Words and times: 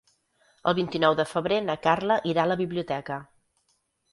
El 0.71 0.75
vint-i-nou 0.77 1.17
de 1.19 1.25
febrer 1.33 1.59
na 1.67 1.75
Carla 1.85 2.17
irà 2.33 2.47
a 2.47 2.51
la 2.53 2.59
biblioteca. 2.63 3.19